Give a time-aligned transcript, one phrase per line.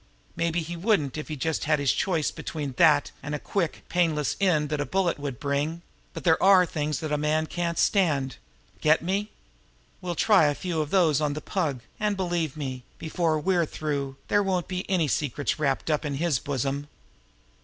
[0.35, 4.35] Maybe he wouldn't if he just had his choice between that and the quick, painless
[4.41, 5.83] end that a bullet would bring;
[6.15, 8.37] but there are some things that a man can't stand.
[8.79, 9.29] Get me?
[10.01, 14.15] We'll try a few of those on the Pug, and, believe me, before we're through,
[14.27, 16.87] there won't be any secrets wrapped up in his bosom."